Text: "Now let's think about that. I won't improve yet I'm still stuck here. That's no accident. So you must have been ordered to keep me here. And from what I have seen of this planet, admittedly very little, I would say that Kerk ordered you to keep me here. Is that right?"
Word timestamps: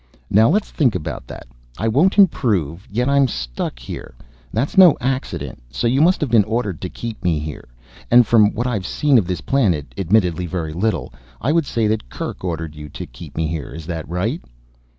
"Now 0.31 0.49
let's 0.49 0.71
think 0.71 0.95
about 0.95 1.27
that. 1.27 1.45
I 1.77 1.87
won't 1.87 2.17
improve 2.17 2.87
yet 2.91 3.07
I'm 3.07 3.27
still 3.27 3.67
stuck 3.67 3.77
here. 3.77 4.15
That's 4.51 4.75
no 4.75 4.97
accident. 4.99 5.59
So 5.69 5.85
you 5.85 6.01
must 6.01 6.21
have 6.21 6.31
been 6.31 6.43
ordered 6.45 6.81
to 6.81 6.89
keep 6.89 7.23
me 7.23 7.37
here. 7.37 7.65
And 8.09 8.25
from 8.25 8.51
what 8.55 8.65
I 8.65 8.73
have 8.73 8.87
seen 8.87 9.19
of 9.19 9.27
this 9.27 9.41
planet, 9.41 9.93
admittedly 9.99 10.47
very 10.47 10.73
little, 10.73 11.13
I 11.39 11.51
would 11.51 11.67
say 11.67 11.85
that 11.85 12.09
Kerk 12.09 12.43
ordered 12.43 12.73
you 12.73 12.89
to 12.89 13.05
keep 13.05 13.37
me 13.37 13.45
here. 13.45 13.75
Is 13.75 13.85
that 13.85 14.09
right?" 14.09 14.41